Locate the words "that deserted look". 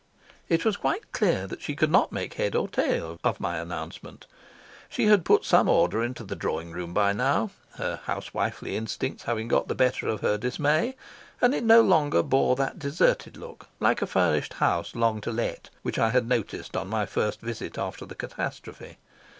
12.55-13.67